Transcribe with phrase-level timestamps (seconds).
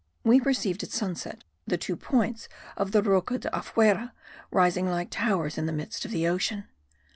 [0.23, 4.13] We perceived at sunset the two points of the Roca de afuera,
[4.49, 6.63] rising like towers in the midst of the ocean.